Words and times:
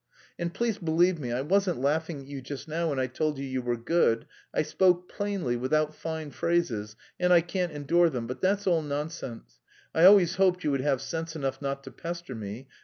"And 0.39 0.51
please 0.51 0.79
believe 0.79 1.19
me, 1.19 1.31
I 1.31 1.41
wasn't 1.41 1.79
laughing 1.79 2.21
at 2.21 2.25
you 2.25 2.41
just 2.41 2.67
now 2.67 2.89
when 2.89 2.97
I 2.97 3.05
told 3.05 3.37
you 3.37 3.45
you 3.45 3.61
were 3.61 3.77
good. 3.77 4.25
I 4.51 4.63
spoke 4.63 5.07
plainly, 5.07 5.55
without 5.55 5.93
fine 5.93 6.31
phrases 6.31 6.95
and 7.19 7.31
I 7.31 7.41
can't 7.41 7.71
endure 7.71 8.09
them. 8.09 8.25
But 8.25 8.41
that's 8.41 8.65
all 8.65 8.81
nonsense. 8.81 9.59
I 9.93 10.05
always 10.05 10.37
hoped 10.37 10.63
you 10.63 10.71
would 10.71 10.81
have 10.81 11.03
sense 11.03 11.35
enough 11.35 11.61
not 11.61 11.83
to 11.83 11.91
pester 11.91 12.33
me.... 12.33 12.67